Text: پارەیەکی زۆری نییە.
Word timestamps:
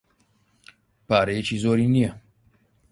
پارەیەکی 1.07 1.61
زۆری 1.63 1.87
نییە. 1.93 2.11